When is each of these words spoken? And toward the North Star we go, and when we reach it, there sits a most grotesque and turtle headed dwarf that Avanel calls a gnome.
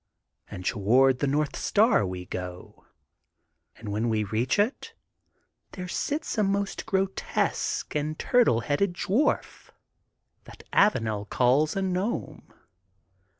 And 0.49 0.65
toward 0.65 1.19
the 1.19 1.27
North 1.27 1.55
Star 1.55 2.07
we 2.07 2.25
go, 2.25 2.85
and 3.75 3.89
when 3.89 4.09
we 4.09 4.23
reach 4.23 4.57
it, 4.57 4.95
there 5.73 5.87
sits 5.87 6.39
a 6.39 6.43
most 6.43 6.87
grotesque 6.87 7.93
and 7.95 8.17
turtle 8.17 8.61
headed 8.61 8.95
dwarf 8.95 9.69
that 10.45 10.63
Avanel 10.73 11.29
calls 11.29 11.75
a 11.75 11.83
gnome. 11.83 12.51